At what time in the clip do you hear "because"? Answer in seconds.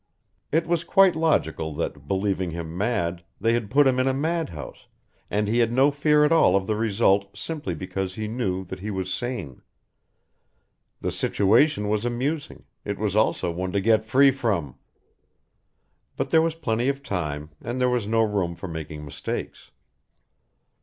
7.75-8.15